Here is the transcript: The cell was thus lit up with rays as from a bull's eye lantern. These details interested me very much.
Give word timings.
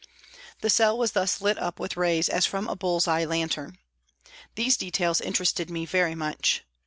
The 0.61 0.71
cell 0.71 0.97
was 0.97 1.11
thus 1.11 1.41
lit 1.41 1.59
up 1.59 1.79
with 1.79 1.95
rays 1.95 2.27
as 2.27 2.47
from 2.47 2.67
a 2.67 2.75
bull's 2.75 3.07
eye 3.07 3.23
lantern. 3.23 3.77
These 4.55 4.75
details 4.75 5.21
interested 5.21 5.69
me 5.69 5.85
very 5.85 6.15
much. 6.15 6.63